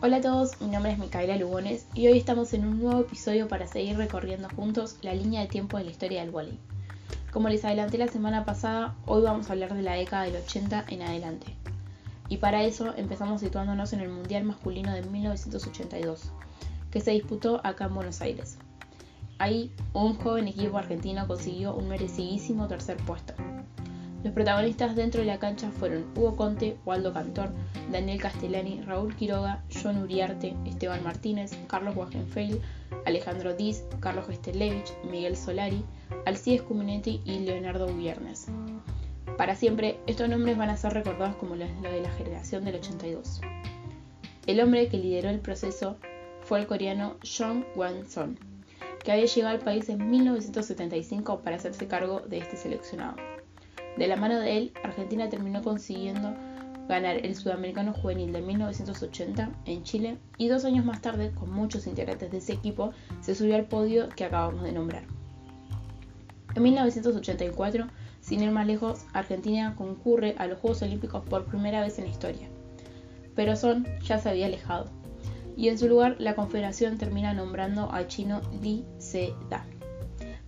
Hola 0.00 0.18
a 0.18 0.20
todos, 0.20 0.60
mi 0.60 0.68
nombre 0.68 0.92
es 0.92 0.98
Micaela 0.98 1.36
Lugones 1.36 1.88
y 1.92 2.06
hoy 2.06 2.18
estamos 2.18 2.52
en 2.52 2.64
un 2.64 2.80
nuevo 2.80 3.00
episodio 3.00 3.48
para 3.48 3.66
seguir 3.66 3.96
recorriendo 3.96 4.48
juntos 4.48 4.96
la 5.02 5.12
línea 5.12 5.40
de 5.40 5.48
tiempo 5.48 5.76
de 5.76 5.82
la 5.82 5.90
historia 5.90 6.20
del 6.20 6.30
voleibol. 6.30 6.60
Como 7.32 7.48
les 7.48 7.64
adelanté 7.64 7.98
la 7.98 8.06
semana 8.06 8.44
pasada, 8.44 8.94
hoy 9.06 9.22
vamos 9.22 9.50
a 9.50 9.54
hablar 9.54 9.74
de 9.74 9.82
la 9.82 9.94
década 9.94 10.22
del 10.22 10.36
80 10.36 10.84
en 10.90 11.02
adelante. 11.02 11.48
Y 12.28 12.36
para 12.36 12.62
eso 12.62 12.94
empezamos 12.96 13.40
situándonos 13.40 13.92
en 13.92 13.98
el 13.98 14.08
Mundial 14.08 14.44
Masculino 14.44 14.92
de 14.92 15.02
1982, 15.02 16.30
que 16.92 17.00
se 17.00 17.10
disputó 17.10 17.60
acá 17.64 17.86
en 17.86 17.94
Buenos 17.96 18.20
Aires. 18.20 18.56
Ahí, 19.40 19.72
un 19.94 20.14
joven 20.14 20.46
equipo 20.46 20.78
argentino 20.78 21.26
consiguió 21.26 21.74
un 21.74 21.88
merecidísimo 21.88 22.68
tercer 22.68 22.98
puesto. 22.98 23.34
Los 24.24 24.32
protagonistas 24.32 24.96
dentro 24.96 25.20
de 25.20 25.28
la 25.28 25.38
cancha 25.38 25.70
fueron 25.70 26.06
Hugo 26.16 26.34
Conte, 26.34 26.76
Waldo 26.84 27.12
Cantor, 27.12 27.50
Daniel 27.92 28.20
Castellani, 28.20 28.80
Raúl 28.82 29.14
Quiroga, 29.14 29.62
John 29.70 29.98
Uriarte, 29.98 30.56
Esteban 30.66 31.04
Martínez, 31.04 31.56
Carlos 31.68 31.94
Wagenfeld, 31.96 32.60
Alejandro 33.06 33.54
Diz, 33.54 33.84
Carlos 34.00 34.26
Gestelevich, 34.26 34.92
Miguel 35.08 35.36
Solari, 35.36 35.84
Alcides 36.26 36.62
Cuminetti 36.62 37.20
y 37.24 37.38
Leonardo 37.40 37.86
Viernes. 37.86 38.46
Para 39.36 39.54
siempre, 39.54 40.00
estos 40.08 40.28
nombres 40.28 40.58
van 40.58 40.70
a 40.70 40.76
ser 40.76 40.94
recordados 40.94 41.36
como 41.36 41.54
los 41.54 41.68
de 41.80 42.00
la 42.00 42.10
generación 42.10 42.64
del 42.64 42.74
82. 42.74 43.40
El 44.46 44.60
hombre 44.60 44.88
que 44.88 44.98
lideró 44.98 45.28
el 45.28 45.38
proceso 45.38 45.96
fue 46.42 46.58
el 46.58 46.66
coreano 46.66 47.16
Jong 47.22 47.64
Wan-son, 47.76 48.36
que 49.04 49.12
había 49.12 49.26
llegado 49.26 49.54
al 49.54 49.62
país 49.62 49.88
en 49.90 50.10
1975 50.10 51.40
para 51.40 51.56
hacerse 51.56 51.86
cargo 51.86 52.20
de 52.20 52.38
este 52.38 52.56
seleccionado. 52.56 53.27
De 53.98 54.06
la 54.06 54.14
mano 54.14 54.38
de 54.38 54.56
él, 54.56 54.72
Argentina 54.84 55.28
terminó 55.28 55.60
consiguiendo 55.60 56.32
ganar 56.88 57.16
el 57.16 57.34
Sudamericano 57.34 57.92
Juvenil 57.92 58.32
de 58.32 58.40
1980 58.40 59.50
en 59.64 59.82
Chile 59.82 60.18
y 60.36 60.46
dos 60.46 60.64
años 60.64 60.84
más 60.84 61.02
tarde, 61.02 61.32
con 61.32 61.50
muchos 61.50 61.88
integrantes 61.88 62.30
de 62.30 62.38
ese 62.38 62.52
equipo, 62.52 62.92
se 63.20 63.34
subió 63.34 63.56
al 63.56 63.66
podio 63.66 64.08
que 64.10 64.24
acabamos 64.24 64.62
de 64.62 64.70
nombrar. 64.70 65.02
En 66.54 66.62
1984, 66.62 67.88
sin 68.20 68.40
ir 68.40 68.52
más 68.52 68.68
lejos, 68.68 69.04
Argentina 69.12 69.74
concurre 69.74 70.36
a 70.38 70.46
los 70.46 70.60
Juegos 70.60 70.82
Olímpicos 70.82 71.24
por 71.24 71.46
primera 71.46 71.80
vez 71.80 71.98
en 71.98 72.04
la 72.04 72.10
historia. 72.12 72.48
Pero 73.34 73.56
Son 73.56 73.84
ya 74.04 74.18
se 74.20 74.28
había 74.28 74.46
alejado, 74.46 74.86
y 75.56 75.70
en 75.70 75.78
su 75.78 75.88
lugar 75.88 76.14
la 76.20 76.36
Confederación 76.36 76.98
termina 76.98 77.34
nombrando 77.34 77.90
al 77.90 78.06
chino 78.06 78.42
Li 78.62 78.84
Se-da 78.98 79.66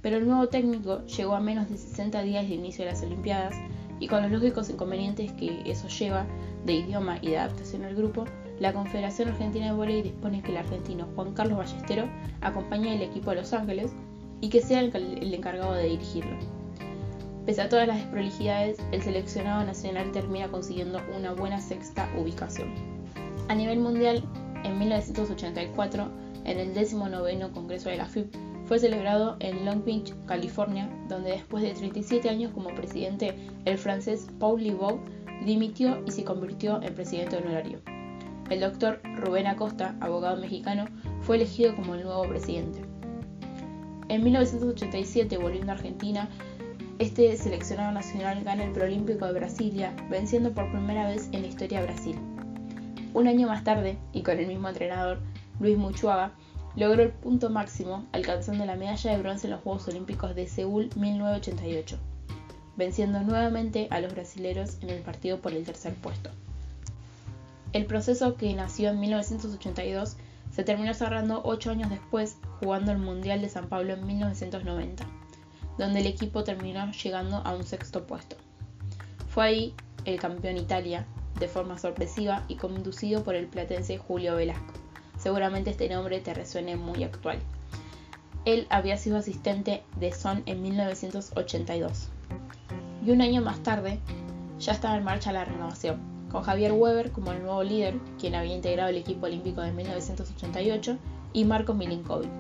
pero 0.03 0.17
el 0.17 0.27
nuevo 0.27 0.49
técnico 0.49 1.05
llegó 1.07 1.35
a 1.35 1.41
menos 1.41 1.69
de 1.69 1.77
60 1.77 2.23
días 2.23 2.49
de 2.49 2.55
inicio 2.55 2.85
de 2.85 2.93
las 2.93 3.03
Olimpiadas 3.03 3.55
y 3.99 4.07
con 4.07 4.23
los 4.23 4.31
lógicos 4.31 4.71
inconvenientes 4.71 5.33
que 5.33 5.63
eso 5.67 5.89
lleva 5.89 6.27
de 6.65 6.75
idioma 6.75 7.19
y 7.21 7.31
de 7.31 7.39
adaptación 7.39 7.85
al 7.85 7.95
grupo, 7.95 8.25
la 8.59 8.73
Confederación 8.73 9.31
Argentina 9.31 9.67
de 9.67 9.73
Voleibol 9.73 10.03
dispone 10.05 10.43
que 10.43 10.53
el 10.53 10.59
argentino 10.59 11.09
Juan 11.15 11.33
Carlos 11.35 11.59
Ballestero 11.59 12.09
acompañe 12.41 12.93
al 12.93 13.03
equipo 13.03 13.31
a 13.31 13.35
Los 13.35 13.53
Ángeles 13.53 13.93
y 14.41 14.49
que 14.49 14.63
sea 14.63 14.81
el 14.81 15.35
encargado 15.35 15.75
de 15.75 15.89
dirigirlo. 15.89 16.37
Pese 17.47 17.63
a 17.63 17.69
todas 17.69 17.89
las 17.89 17.97
desprolijidades, 17.97 18.79
el 18.93 19.03
seleccionado 19.03 19.65
nacional 19.65 20.13
termina 20.13 20.49
consiguiendo 20.49 21.01
una 21.17 21.33
buena 21.33 21.61
sexta 21.61 22.09
ubicación. 22.19 22.69
A 23.49 23.55
nivel 23.55 23.81
mundial, 23.81 24.23
en 24.63 24.79
1984, 24.79 26.09
en 26.45 26.59
el 26.59 26.75
19 26.75 27.51
Congreso 27.53 27.89
de 27.89 27.97
la 27.97 28.07
FIP, 28.07 28.35
fue 28.71 28.79
celebrado 28.79 29.37
en 29.41 29.65
Long 29.65 29.85
Beach, 29.85 30.15
California, 30.27 30.89
donde 31.09 31.33
después 31.33 31.61
de 31.61 31.75
37 31.75 32.29
años 32.29 32.53
como 32.55 32.73
presidente, 32.73 33.35
el 33.65 33.77
francés 33.77 34.29
Paul 34.39 34.63
Libaud 34.63 35.01
dimitió 35.45 36.01
y 36.07 36.13
se 36.13 36.23
convirtió 36.23 36.81
en 36.81 36.95
presidente 36.95 37.39
honorario. 37.39 37.81
El 38.49 38.61
doctor 38.61 39.01
Rubén 39.17 39.49
Acosta, 39.49 39.97
abogado 39.99 40.41
mexicano, 40.41 40.85
fue 41.23 41.35
elegido 41.35 41.75
como 41.75 41.97
el 41.97 42.05
nuevo 42.05 42.23
presidente. 42.29 42.81
En 44.09 44.23
1987, 44.23 45.37
volviendo 45.37 45.73
a 45.73 45.75
Argentina, 45.75 46.29
este 47.01 47.37
seleccionado 47.37 47.91
nacional 47.91 48.45
gana 48.45 48.63
el 48.63 48.71
Prolímpico 48.71 49.27
de 49.27 49.33
Brasilia, 49.33 49.97
venciendo 50.09 50.53
por 50.53 50.71
primera 50.71 51.09
vez 51.09 51.29
en 51.33 51.43
la 51.43 51.49
historia 51.49 51.81
a 51.81 51.87
Brasil. 51.87 52.15
Un 53.15 53.27
año 53.27 53.49
más 53.49 53.65
tarde, 53.65 53.99
y 54.13 54.23
con 54.23 54.39
el 54.39 54.47
mismo 54.47 54.69
entrenador, 54.69 55.19
Luis 55.59 55.77
Muchuaga, 55.77 56.35
logró 56.77 57.03
el 57.03 57.11
punto 57.11 57.51
máximo 57.51 58.07
alcanzando 58.13 58.65
la 58.65 58.77
medalla 58.77 59.11
de 59.11 59.19
bronce 59.19 59.47
en 59.47 59.53
los 59.53 59.63
Juegos 59.63 59.89
Olímpicos 59.89 60.35
de 60.35 60.47
Seúl 60.47 60.89
1988, 60.95 61.99
venciendo 62.77 63.21
nuevamente 63.21 63.89
a 63.91 64.01
los 64.01 64.13
brasileros 64.13 64.79
en 64.81 64.91
el 64.91 65.03
partido 65.03 65.41
por 65.41 65.53
el 65.53 65.65
tercer 65.65 65.95
puesto. 65.95 66.31
El 67.73 67.87
proceso 67.87 68.37
que 68.37 68.55
nació 68.55 68.91
en 68.91 69.01
1982 69.01 70.17
se 70.53 70.65
terminó 70.65 70.95
cerrando 70.95 71.43
ocho 71.45 71.71
años 71.71 71.91
después 71.91 72.37
jugando 72.61 72.93
el 72.93 72.99
Mundial 72.99 73.41
de 73.41 73.49
San 73.49 73.69
Pablo 73.69 73.95
en 73.95 74.07
1990, 74.07 75.05
donde 75.79 76.01
el 76.01 76.07
equipo 76.07 76.45
terminó 76.45 76.91
llegando 76.93 77.37
a 77.39 77.55
un 77.55 77.65
sexto 77.65 78.07
puesto. 78.07 78.37
Fue 79.29 79.45
ahí 79.45 79.75
el 80.05 80.19
campeón 80.19 80.57
Italia, 80.57 81.07
de 81.39 81.49
forma 81.49 81.79
sorpresiva 81.79 82.45
y 82.49 82.57
conducido 82.57 83.23
por 83.23 83.35
el 83.35 83.47
platense 83.47 83.99
Julio 83.99 84.35
Velasco 84.37 84.80
seguramente 85.21 85.71
este 85.71 85.89
nombre 85.89 86.21
te 86.21 86.35
resuene 86.35 86.77
muy 86.77 87.05
actual. 87.05 87.39
Él 88.45 88.67
había 88.71 88.97
sido 88.97 89.19
asistente 89.19 89.83
de 89.99 90.13
Son 90.13 90.43
en 90.47 90.63
1982. 90.63 92.09
Y 93.05 93.11
un 93.11 93.21
año 93.21 93.43
más 93.43 93.63
tarde 93.63 93.99
ya 94.59 94.73
estaba 94.73 94.97
en 94.97 95.05
marcha 95.05 95.33
la 95.33 95.45
renovación, 95.45 96.01
con 96.31 96.43
Javier 96.43 96.73
Weber 96.73 97.13
como 97.13 97.33
el 97.33 97.43
nuevo 97.43 97.63
líder, 97.63 97.95
quien 98.19 98.35
había 98.35 98.55
integrado 98.55 98.91
el 98.91 98.97
equipo 98.97 99.27
olímpico 99.27 99.61
de 99.61 99.73
1988, 99.73 100.97
y 101.33 101.45
Marcos 101.45 101.77
Milinkovic. 101.77 102.31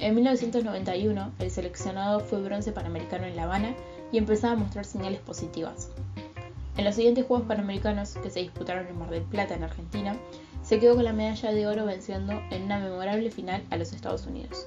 En 0.00 0.14
1991, 0.14 1.32
el 1.38 1.50
seleccionado 1.50 2.20
fue 2.20 2.40
bronce 2.40 2.72
panamericano 2.72 3.26
en 3.26 3.36
La 3.36 3.44
Habana 3.44 3.74
y 4.12 4.18
empezaba 4.18 4.54
a 4.54 4.56
mostrar 4.56 4.84
señales 4.84 5.20
positivas. 5.20 5.90
En 6.76 6.84
los 6.84 6.94
siguientes 6.94 7.26
Juegos 7.26 7.48
Panamericanos, 7.48 8.14
que 8.14 8.30
se 8.30 8.40
disputaron 8.40 8.86
en 8.86 8.98
Mar 8.98 9.10
del 9.10 9.24
Plata, 9.24 9.54
en 9.54 9.64
Argentina, 9.64 10.16
se 10.68 10.78
quedó 10.78 10.96
con 10.96 11.04
la 11.04 11.14
medalla 11.14 11.50
de 11.50 11.66
oro 11.66 11.86
venciendo 11.86 12.42
en 12.50 12.64
una 12.64 12.78
memorable 12.78 13.30
final 13.30 13.64
a 13.70 13.78
los 13.78 13.94
Estados 13.94 14.26
Unidos. 14.26 14.66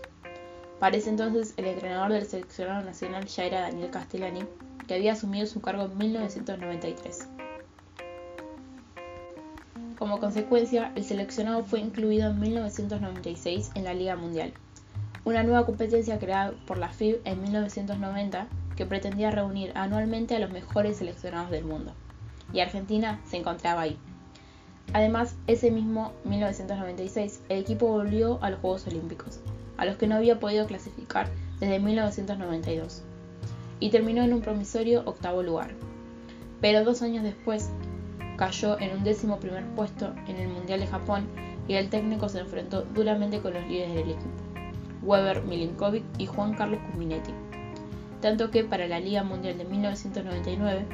Para 0.80 0.98
ese 0.98 1.12
entonces, 1.12 1.54
el 1.58 1.66
entrenador 1.66 2.12
del 2.12 2.26
seleccionado 2.26 2.84
nacional 2.84 3.28
ya 3.28 3.44
era 3.44 3.62
Daniel 3.62 3.92
Castellani, 3.92 4.42
que 4.88 4.96
había 4.96 5.14
asumido 5.14 5.46
su 5.46 5.62
cargo 5.62 5.84
en 5.84 5.96
1993. 5.96 7.28
Como 10.00 10.20
consecuencia, 10.20 10.92
el 10.96 11.04
seleccionado 11.04 11.64
fue 11.66 11.82
incluido 11.82 12.32
en 12.32 12.40
1996 12.40 13.70
en 13.76 13.84
la 13.84 13.94
Liga 13.94 14.16
Mundial, 14.16 14.54
una 15.24 15.44
nueva 15.44 15.68
competencia 15.68 16.18
creada 16.18 16.54
por 16.66 16.80
la 16.80 16.90
FIB 16.90 17.22
en 17.26 17.44
1990 17.44 18.48
que 18.76 18.88
pretendía 18.88 19.30
reunir 19.30 19.72
anualmente 19.76 20.36
a 20.36 20.40
los 20.40 20.50
mejores 20.50 20.98
seleccionados 20.98 21.52
del 21.52 21.64
mundo. 21.64 21.94
Y 22.54 22.62
Argentina 22.62 23.22
se 23.30 23.38
encontraba 23.38 23.82
ahí. 23.82 24.00
Además, 24.94 25.36
ese 25.48 25.72
mismo 25.72 26.12
1996, 26.26 27.42
el 27.50 27.60
equipo 27.60 27.88
volvió 27.88 28.44
a 28.44 28.50
los 28.50 28.60
Juegos 28.60 28.88
Olímpicos, 28.88 29.40
a 29.78 29.86
los 29.86 29.96
que 29.96 30.08
no 30.08 30.16
había 30.16 30.40
podido 30.40 30.68
clasificar 30.68 31.30
desde 31.60 31.80
1992, 31.80 33.04
y 33.80 33.90
terminó 33.90 34.22
en 34.24 34.34
un 34.34 34.42
promisorio 34.42 35.04
octavo 35.06 35.44
lugar. 35.44 35.72
Pero 36.60 36.84
dos 36.84 37.02
años 37.02 37.24
después, 37.24 37.70
cayó 38.38 38.80
en 38.80 38.98
un 38.98 39.04
décimo 39.04 39.40
primer 39.40 39.66
puesto 39.76 40.14
en 40.28 40.36
el 40.38 40.50
Mundial 40.50 40.80
de 40.80 40.88
Japón 40.88 41.28
y 41.68 41.76
el 41.76 41.90
técnico 41.90 42.28
se 42.28 42.40
enfrentó 42.40 42.82
duramente 42.82 43.40
con 43.40 43.54
los 43.54 43.66
líderes 43.68 43.96
del 43.96 44.10
equipo, 44.10 44.30
Weber 45.04 45.44
Milinkovic 45.44 46.04
y 46.18 46.26
Juan 46.26 46.54
Carlos 46.54 46.80
Cuminetti. 46.92 47.32
Tanto 48.20 48.52
que 48.52 48.64
para 48.64 48.88
la 48.88 49.00
Liga 49.00 49.24
Mundial 49.24 49.58
de 49.58 49.66
1999, 49.66 50.86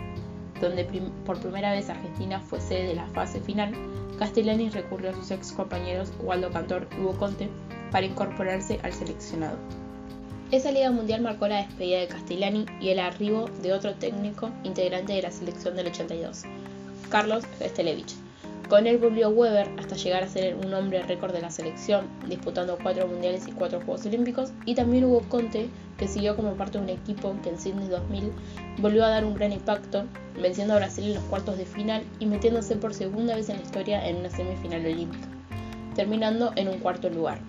donde 0.62 0.86
por 1.26 1.40
primera 1.40 1.72
vez 1.72 1.90
Argentina 1.90 2.40
fue 2.40 2.60
sede 2.60 2.88
de 2.88 2.96
la 2.96 3.08
fase 3.08 3.40
final, 3.40 3.74
Castellani 4.20 4.70
recurrió 4.70 5.12
a 5.12 5.14
sus 5.14 5.32
ex 5.32 5.52
compañeros 5.52 6.12
Waldo 6.22 6.50
Cantor 6.52 6.88
y 6.98 7.02
Hugo 7.02 7.18
Conte 7.18 7.50
para 7.92 8.06
incorporarse 8.06 8.80
al 8.84 8.94
seleccionado. 8.94 9.58
Esa 10.52 10.72
Liga 10.72 10.92
Mundial 10.92 11.22
marcó 11.22 11.48
la 11.48 11.58
despedida 11.58 12.00
de 12.00 12.08
Castellani 12.08 12.66
y 12.80 12.90
el 12.90 13.00
arribo 13.00 13.50
de 13.62 13.74
otro 13.74 13.96
técnico 13.96 14.50
integrante 14.64 15.14
de 15.14 15.22
la 15.22 15.32
selección 15.32 15.76
del 15.76 15.88
82, 15.88 16.44
Carlos 17.10 17.44
Gestelevich, 17.60 18.16
con 18.70 18.86
él 18.86 18.98
volvió 18.98 19.30
Weber 19.30 19.70
hasta 19.78 19.96
llegar 19.96 20.24
a 20.24 20.28
ser 20.28 20.56
un 20.56 20.74
hombre 20.74 21.02
récord 21.04 21.32
de 21.32 21.42
la 21.42 21.50
selección, 21.50 22.08
disputando 22.28 22.78
cuatro 22.82 23.08
mundiales 23.08 23.48
y 23.48 23.52
cuatro 23.52 23.80
Juegos 23.80 24.06
Olímpicos, 24.06 24.52
y 24.66 24.76
también 24.76 25.06
hubo 25.06 25.22
Conte, 25.22 25.70
que 25.98 26.08
siguió 26.08 26.36
como 26.36 26.54
parte 26.56 26.78
de 26.78 26.84
un 26.84 26.90
equipo 26.90 27.34
que 27.42 27.50
en 27.50 27.58
Sydney 27.58 27.88
2000 27.88 28.32
volvió 28.80 29.06
a 29.06 29.10
dar 29.10 29.24
un 29.24 29.36
gran 29.36 29.54
impacto, 29.54 30.04
venciendo 30.42 30.74
a 30.74 30.78
Brasil 30.78 31.06
en 31.06 31.16
los 31.16 31.24
cuartos 31.26 31.58
de 31.58 31.66
final 31.66 32.04
y 32.20 32.26
metiéndose 32.26 32.76
por 32.76 32.94
segunda 32.94 33.36
vez 33.36 33.50
en 33.50 33.58
la 33.58 33.64
historia 33.64 34.06
en 34.08 34.18
una 34.18 34.30
semifinal 34.30 34.86
olímpica, 34.86 35.28
terminando 35.96 36.52
en 36.56 36.68
un 36.68 36.80
cuarto 36.80 37.10
lugar. 37.10 37.40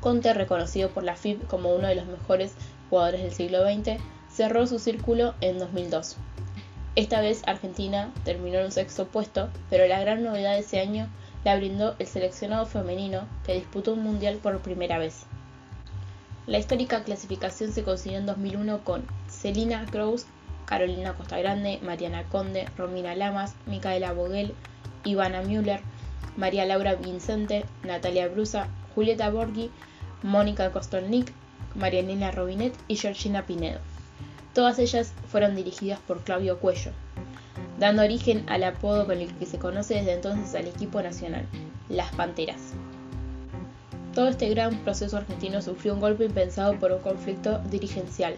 Conte, 0.00 0.34
reconocido 0.34 0.90
por 0.90 1.04
la 1.04 1.16
FIB 1.16 1.46
como 1.46 1.74
uno 1.74 1.86
de 1.86 1.94
los 1.94 2.06
mejores 2.06 2.54
jugadores 2.90 3.22
del 3.22 3.32
siglo 3.32 3.62
XX, 3.62 4.00
cerró 4.28 4.66
su 4.66 4.78
círculo 4.78 5.34
en 5.40 5.58
2002 5.58 6.16
esta 6.98 7.20
vez 7.20 7.42
Argentina 7.46 8.12
terminó 8.24 8.58
en 8.58 8.64
un 8.64 8.72
sexto 8.72 9.06
puesto, 9.06 9.50
pero 9.70 9.86
la 9.86 10.00
gran 10.00 10.24
novedad 10.24 10.54
de 10.54 10.60
ese 10.60 10.80
año 10.80 11.08
la 11.44 11.54
brindó 11.54 11.94
el 12.00 12.08
seleccionado 12.08 12.66
femenino 12.66 13.20
que 13.46 13.54
disputó 13.54 13.92
un 13.92 14.02
mundial 14.02 14.38
por 14.38 14.58
primera 14.58 14.98
vez. 14.98 15.22
La 16.48 16.58
histórica 16.58 17.04
clasificación 17.04 17.70
se 17.70 17.84
consiguió 17.84 18.18
en 18.18 18.26
2001 18.26 18.82
con 18.82 19.06
Celina 19.28 19.86
Kraus, 19.86 20.26
Carolina 20.66 21.14
Costagrande, 21.14 21.78
Mariana 21.84 22.24
Conde, 22.24 22.66
Romina 22.76 23.14
Lamas, 23.14 23.54
Micaela 23.66 24.12
Boguel, 24.12 24.52
Ivana 25.04 25.42
Müller, 25.42 25.82
María 26.36 26.66
Laura 26.66 26.96
Vincente, 26.96 27.64
Natalia 27.84 28.26
Brusa, 28.26 28.66
Julieta 28.96 29.30
Borghi, 29.30 29.70
Mónica 30.24 30.72
Kostolnik, 30.72 31.32
Marianela 31.76 32.32
Robinet 32.32 32.74
y 32.88 32.96
Georgina 32.96 33.46
Pinedo. 33.46 33.78
Todas 34.58 34.80
ellas 34.80 35.12
fueron 35.30 35.54
dirigidas 35.54 36.00
por 36.00 36.24
Claudio 36.24 36.58
Cuello, 36.58 36.90
dando 37.78 38.02
origen 38.02 38.44
al 38.48 38.64
apodo 38.64 39.06
con 39.06 39.18
el 39.18 39.32
que 39.34 39.46
se 39.46 39.56
conoce 39.56 39.94
desde 39.94 40.14
entonces 40.14 40.52
al 40.56 40.66
equipo 40.66 41.00
nacional, 41.00 41.46
las 41.88 42.12
Panteras. 42.16 42.72
Todo 44.16 44.26
este 44.26 44.48
gran 44.48 44.76
proceso 44.78 45.16
argentino 45.16 45.62
sufrió 45.62 45.94
un 45.94 46.00
golpe 46.00 46.24
impensado 46.24 46.76
por 46.80 46.90
un 46.90 46.98
conflicto 46.98 47.60
dirigencial, 47.70 48.34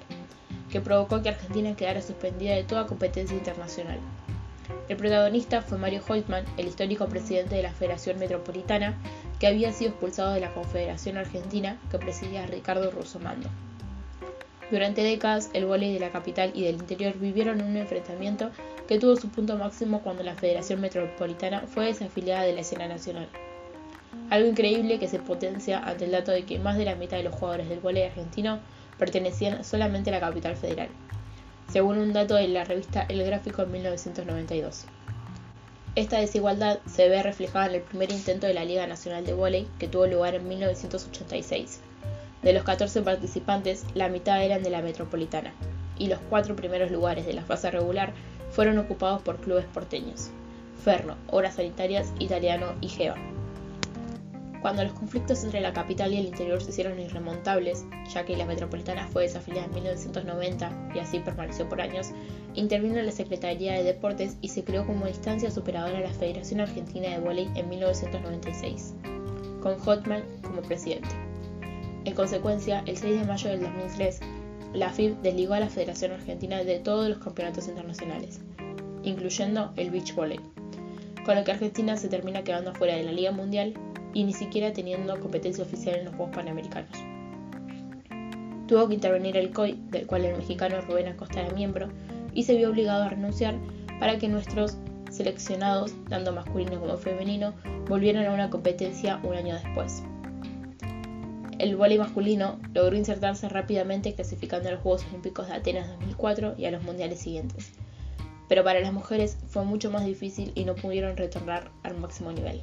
que 0.71 0.83
provocó 0.83 1.23
que 1.23 1.31
Argentina 1.31 1.75
quedara 1.75 2.03
suspendida 2.03 2.55
de 2.55 2.65
toda 2.65 2.87
competencia 2.87 3.35
internacional. 3.35 3.99
El 4.91 4.99
protagonista 4.99 5.63
fue 5.63 5.79
Mario 5.79 6.03
Holtman, 6.07 6.45
el 6.59 6.69
histórico 6.69 7.07
presidente 7.07 7.55
de 7.55 7.63
la 7.63 7.73
Federación 7.73 8.19
Metropolitana, 8.19 8.95
que 9.39 9.47
había 9.47 9.73
sido 9.73 9.93
expulsado 9.93 10.35
de 10.35 10.41
la 10.41 10.53
Confederación 10.53 11.17
Argentina 11.17 11.79
que 11.91 11.99
presidía 11.99 12.45
Ricardo 12.45 12.91
Russomando. 12.91 13.49
Durante 14.71 15.03
décadas, 15.03 15.51
el 15.53 15.67
vóley 15.67 15.93
de 15.93 15.99
la 15.99 16.11
capital 16.11 16.53
y 16.55 16.63
del 16.63 16.77
interior 16.77 17.19
vivieron 17.19 17.61
un 17.61 17.77
enfrentamiento 17.77 18.51
que 18.87 19.01
tuvo 19.01 19.17
su 19.17 19.29
punto 19.29 19.57
máximo 19.57 20.01
cuando 20.01 20.23
la 20.23 20.37
Federación 20.37 20.81
Metropolitana 20.81 21.63
fue 21.67 21.87
desafiliada 21.87 22.45
de 22.45 22.53
la 22.53 22.61
escena 22.61 22.87
nacional. 22.87 23.29
Algo 24.31 24.49
increíble 24.49 25.01
que 25.01 25.09
se 25.09 25.19
potencia 25.19 25.81
ante 25.81 26.05
el 26.05 26.13
dato 26.13 26.31
de 26.31 26.45
que 26.45 26.61
más 26.61 26.79
de 26.79 26.85
la 26.85 26.95
mitad 26.95 27.17
de 27.17 27.25
los 27.25 27.35
jugadores 27.35 27.69
del 27.69 27.81
vóley 27.81 28.05
argentino 28.05 28.61
pertenecían 28.97 29.65
solamente 29.65 30.11
a 30.11 30.13
la 30.13 30.21
capital 30.21 30.55
federal, 30.55 30.89
según 31.73 31.99
un 31.99 32.13
dato 32.13 32.37
de 32.37 32.47
la 32.47 32.63
revista 32.63 33.07
El 33.09 33.25
Gráfico 33.25 33.63
en 33.63 33.73
1992. 33.73 34.85
Esta 35.97 36.21
desigualdad 36.21 36.79
se 36.87 37.09
ve 37.09 37.21
reflejada 37.25 37.67
en 37.67 37.75
el 37.75 37.83
primer 37.83 38.13
intento 38.13 38.47
de 38.47 38.55
la 38.55 38.65
Liga 38.65 38.87
Nacional 38.87 39.27
de 39.27 39.35
Vóley 39.35 39.67
que 39.81 39.89
tuvo 39.89 40.07
lugar 40.07 40.37
en 40.37 40.47
1986 40.47 41.81
de 42.43 42.53
los 42.53 42.63
14 42.65 43.03
participantes, 43.03 43.85
la 43.95 44.09
mitad 44.09 44.43
eran 44.43 44.63
de 44.63 44.71
la 44.71 44.83
metropolitana, 44.83 45.53
y 45.99 46.09
los 46.09 46.19
cuatro 46.31 46.57
primeros 46.57 46.91
lugares 46.91 47.27
de 47.27 47.35
la 47.35 47.43
fase 47.43 47.71
regular 47.71 48.13
fueron 48.51 48.79
ocupados 48.79 49.23
por 49.23 49.37
clubes 49.37 49.67
porteños: 49.67 50.31
Ferro, 50.83 51.17
Obras 51.29 51.57
Sanitarias, 51.57 52.13
Italiano 52.19 52.75
y 52.81 52.89
Geva. 52.89 53.17
Cuando 54.63 54.85
los 54.85 54.93
conflictos 54.93 55.43
entre 55.43 55.63
la 55.63 55.73
capital 55.73 56.13
y 56.13 56.19
el 56.19 56.27
interior 56.27 56.61
se 56.61 56.71
hicieron 56.71 56.99
irremontables, 56.99 57.87
ya 58.13 58.27
que 58.27 58.37
la 58.37 58.45
metropolitana 58.45 59.09
fue 59.09 59.23
desafiliada 59.23 59.67
en 59.67 59.75
1990 59.75 60.91
y 60.95 60.99
así 60.99 61.19
permaneció 61.21 61.67
por 61.67 61.81
años, 61.81 62.11
intervino 62.55 63.01
la 63.01 63.13
Secretaría 63.13 63.73
de 63.73 63.85
Deportes 63.85 64.37
y 64.43 64.49
se 64.49 64.63
creó 64.63 64.87
como 64.87 65.09
instancia 65.09 65.51
superadora 65.51 66.01
la 66.01 66.13
Federación 66.13 66.61
Argentina 66.61 67.09
de 67.09 67.21
Voley 67.21 67.51
en 67.55 67.71
1996, 67.71 68.95
con 69.63 69.79
Hotman 69.79 70.25
como 70.43 70.61
presidente. 70.61 71.30
En 72.07 72.15
consecuencia, 72.15 72.83
el 72.87 72.97
6 72.97 73.21
de 73.21 73.27
mayo 73.27 73.51
del 73.51 73.61
2003, 73.61 74.21
la 74.73 74.89
FIB 74.89 75.21
desligó 75.21 75.55
a 75.55 75.61
la 75.61 75.69
Federación 75.69 76.13
Argentina 76.13 76.65
de 76.65 76.79
todos 76.79 77.09
los 77.09 77.19
campeonatos 77.19 77.69
internacionales, 77.69 78.41
incluyendo 79.03 79.73
el 79.77 79.91
beach 79.91 80.15
volley, 80.15 80.41
con 81.27 81.35
lo 81.37 81.45
que 81.45 81.53
Argentina 81.53 81.99
se 81.99 82.09
termina 82.09 82.43
quedando 82.43 82.75
fuera 82.75 82.97
de 82.97 83.03
la 83.03 83.13
Liga 83.13 83.33
Mundial 83.33 83.75
y 84.15 84.25
ni 84.25 84.33
siquiera 84.33 84.73
teniendo 84.73 85.21
competencia 85.21 85.63
oficial 85.63 85.97
en 85.97 86.07
los 86.07 86.15
Juegos 86.15 86.35
Panamericanos. 86.35 86.99
Tuvo 88.67 88.89
que 88.89 88.95
intervenir 88.95 89.37
el 89.37 89.51
COI, 89.51 89.79
del 89.91 90.07
cual 90.07 90.25
el 90.25 90.39
mexicano 90.39 90.81
Rubén 90.81 91.09
Acosta 91.09 91.43
era 91.43 91.53
miembro, 91.53 91.89
y 92.33 92.45
se 92.45 92.57
vio 92.57 92.71
obligado 92.71 93.03
a 93.03 93.09
renunciar 93.11 93.57
para 93.99 94.17
que 94.17 94.29
nuestros 94.29 94.79
seleccionados, 95.11 95.93
tanto 96.09 96.33
masculino 96.33 96.81
como 96.81 96.97
femenino, 96.97 97.53
volvieran 97.89 98.27
a 98.27 98.33
una 98.33 98.49
competencia 98.49 99.21
un 99.25 99.35
año 99.35 99.55
después 99.57 100.05
el 101.61 101.77
vóley 101.77 101.99
masculino 101.99 102.59
logró 102.73 102.97
insertarse 102.97 103.49
rápidamente 103.49 104.15
clasificando 104.15 104.69
a 104.69 104.73
los 104.73 104.81
Juegos 104.81 105.05
Olímpicos 105.09 105.47
de 105.47 105.55
Atenas 105.55 105.89
2004 105.89 106.55
y 106.57 106.65
a 106.65 106.71
los 106.71 106.83
mundiales 106.83 107.21
siguientes. 107.21 107.73
Pero 108.49 108.65
para 108.65 108.81
las 108.81 108.93
mujeres 108.93 109.37
fue 109.49 109.65
mucho 109.65 109.91
más 109.91 110.07
difícil 110.07 110.53
y 110.55 110.65
no 110.65 110.75
pudieron 110.75 111.17
retornar 111.17 111.71
al 111.83 111.99
máximo 111.99 112.33
nivel. 112.33 112.63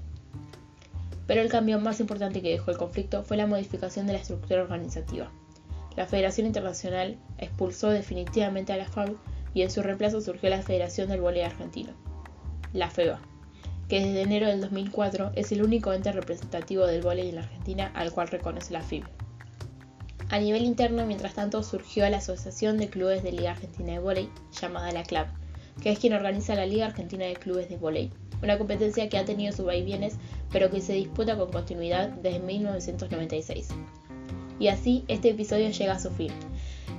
Pero 1.28 1.42
el 1.42 1.50
cambio 1.50 1.80
más 1.80 2.00
importante 2.00 2.42
que 2.42 2.50
dejó 2.50 2.72
el 2.72 2.78
conflicto 2.78 3.24
fue 3.24 3.38
la 3.38 3.46
modificación 3.46 4.08
de 4.08 4.14
la 4.14 4.20
estructura 4.20 4.64
organizativa. 4.64 5.32
La 5.96 6.08
Federación 6.08 6.48
Internacional 6.48 7.18
expulsó 7.38 7.90
definitivamente 7.90 8.74
a 8.74 8.78
la 8.78 8.86
FAB 8.86 9.16
y 9.54 9.62
en 9.62 9.70
su 9.70 9.84
reemplazo 9.84 10.22
surgió 10.22 10.50
la 10.50 10.62
Federación 10.62 11.10
del 11.10 11.22
Vóley 11.22 11.42
Argentino, 11.42 11.94
la 12.74 12.90
FEBA 12.90 13.20
que 13.88 14.00
desde 14.00 14.22
enero 14.22 14.48
del 14.48 14.62
2004 14.62 15.32
es 15.36 15.52
el 15.52 15.64
único 15.64 15.94
ente 15.94 16.12
representativo 16.12 16.86
del 16.86 17.02
vóley 17.02 17.30
en 17.30 17.36
la 17.36 17.42
Argentina 17.42 17.92
al 17.96 18.12
cual 18.12 18.28
reconoce 18.28 18.74
la 18.74 18.82
FIB. 18.82 19.06
A 20.30 20.40
nivel 20.40 20.66
interno, 20.66 21.06
mientras 21.06 21.36
tanto, 21.36 21.64
surgió 21.64 22.08
la 22.10 22.18
Asociación 22.18 22.78
de 22.78 22.90
Clubes 22.90 23.24
de 23.24 23.32
Liga 23.32 23.52
Argentina 23.52 23.94
de 23.94 24.00
Vóley, 24.00 24.30
llamada 24.60 24.92
la 24.92 25.04
CLAB, 25.04 25.28
que 25.82 25.92
es 25.92 26.00
quien 26.00 26.14
organiza 26.14 26.54
la 26.56 26.66
Liga 26.66 26.88
Argentina 26.88 27.26
de 27.26 27.36
Clubes 27.36 27.70
de 27.70 27.78
Vóley, 27.78 28.12
una 28.44 28.58
competencia 28.58 29.08
que 29.08 29.18
ha 29.18 29.24
tenido 29.24 29.56
sus 29.56 29.66
vaivienes, 29.66 30.16
pero 30.52 30.70
que 30.70 30.82
se 30.82 30.94
disputa 30.94 31.38
con 31.38 31.52
continuidad 31.52 32.10
desde 32.10 32.40
1996. 32.40 33.70
Y 34.60 34.68
así, 34.68 35.06
este 35.08 35.30
episodio 35.30 35.70
llega 35.70 35.94
a 35.94 36.00
su 36.00 36.10
fin. 36.12 36.32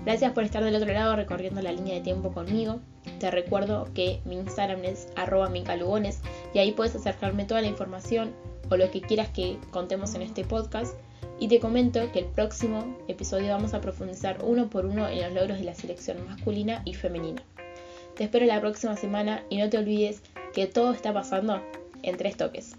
Gracias 0.04 0.32
por 0.32 0.44
estar 0.44 0.62
del 0.64 0.74
otro 0.74 0.92
lado 0.92 1.16
recorriendo 1.16 1.60
la 1.60 1.72
línea 1.72 1.94
de 1.94 2.00
tiempo 2.00 2.32
conmigo. 2.32 2.80
Te 3.18 3.30
recuerdo 3.30 3.88
que 3.94 4.20
mi 4.24 4.36
Instagram 4.36 4.84
es 4.84 5.08
arroba 5.16 5.50
y 5.54 6.58
ahí 6.58 6.72
puedes 6.72 6.94
acercarme 6.94 7.44
toda 7.44 7.60
la 7.60 7.68
información 7.68 8.32
o 8.70 8.76
lo 8.76 8.90
que 8.90 9.00
quieras 9.00 9.28
que 9.30 9.58
contemos 9.70 10.14
en 10.14 10.22
este 10.22 10.44
podcast. 10.44 10.94
Y 11.40 11.48
te 11.48 11.60
comento 11.60 12.00
que 12.12 12.20
el 12.20 12.24
próximo 12.26 12.96
episodio 13.06 13.50
vamos 13.50 13.72
a 13.72 13.80
profundizar 13.80 14.38
uno 14.42 14.68
por 14.70 14.86
uno 14.86 15.08
en 15.08 15.20
los 15.20 15.32
logros 15.32 15.58
de 15.58 15.64
la 15.64 15.74
selección 15.74 16.24
masculina 16.26 16.82
y 16.84 16.94
femenina. 16.94 17.42
Te 18.16 18.24
espero 18.24 18.46
la 18.46 18.60
próxima 18.60 18.96
semana 18.96 19.44
y 19.48 19.58
no 19.58 19.70
te 19.70 19.78
olvides 19.78 20.22
que 20.52 20.66
todo 20.66 20.92
está 20.92 21.12
pasando 21.12 21.62
en 22.02 22.16
tres 22.16 22.36
toques. 22.36 22.74